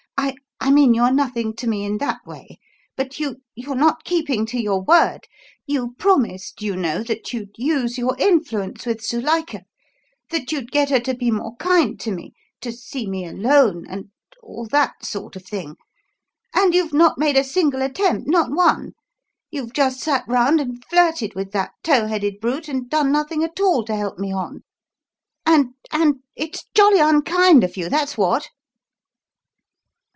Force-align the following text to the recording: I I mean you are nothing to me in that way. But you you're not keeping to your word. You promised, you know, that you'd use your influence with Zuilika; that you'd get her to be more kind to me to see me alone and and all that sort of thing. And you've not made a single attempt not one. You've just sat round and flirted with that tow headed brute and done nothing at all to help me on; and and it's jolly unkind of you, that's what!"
I 0.63 0.67
I 0.67 0.71
mean 0.71 0.93
you 0.93 1.01
are 1.01 1.11
nothing 1.11 1.55
to 1.55 1.67
me 1.67 1.83
in 1.83 1.97
that 1.97 2.19
way. 2.25 2.59
But 2.95 3.19
you 3.19 3.37
you're 3.55 3.73
not 3.75 4.03
keeping 4.03 4.45
to 4.45 4.61
your 4.61 4.79
word. 4.83 5.27
You 5.65 5.95
promised, 5.97 6.61
you 6.61 6.75
know, 6.75 7.01
that 7.01 7.33
you'd 7.33 7.49
use 7.57 7.97
your 7.97 8.15
influence 8.19 8.85
with 8.85 9.01
Zuilika; 9.01 9.63
that 10.29 10.51
you'd 10.51 10.71
get 10.71 10.91
her 10.91 10.99
to 10.99 11.15
be 11.15 11.31
more 11.31 11.55
kind 11.55 11.99
to 12.01 12.11
me 12.11 12.35
to 12.61 12.71
see 12.71 13.07
me 13.09 13.25
alone 13.25 13.87
and 13.89 14.11
and 14.19 14.37
all 14.43 14.67
that 14.67 15.03
sort 15.03 15.35
of 15.35 15.43
thing. 15.45 15.77
And 16.53 16.75
you've 16.75 16.93
not 16.93 17.17
made 17.17 17.37
a 17.37 17.43
single 17.43 17.81
attempt 17.81 18.27
not 18.29 18.51
one. 18.51 18.93
You've 19.49 19.73
just 19.73 19.99
sat 19.99 20.23
round 20.27 20.61
and 20.61 20.85
flirted 20.85 21.33
with 21.33 21.51
that 21.53 21.71
tow 21.83 22.05
headed 22.05 22.39
brute 22.39 22.67
and 22.69 22.87
done 22.87 23.11
nothing 23.11 23.43
at 23.43 23.59
all 23.59 23.83
to 23.85 23.95
help 23.95 24.19
me 24.19 24.31
on; 24.31 24.61
and 25.43 25.73
and 25.91 26.17
it's 26.35 26.65
jolly 26.75 26.99
unkind 26.99 27.63
of 27.63 27.75
you, 27.77 27.89
that's 27.89 28.15
what!" 28.15 28.49